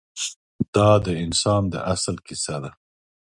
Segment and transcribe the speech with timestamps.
[0.75, 2.71] دا د انسان د اصل کیسه ده.